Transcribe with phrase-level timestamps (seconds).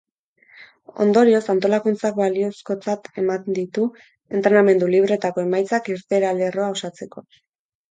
[1.03, 3.85] Ondorioz, antolakuntzak balizkotzat eman ditu
[4.41, 7.27] entrenamendu libreetako emaitzak irteera lerroa osatzeko.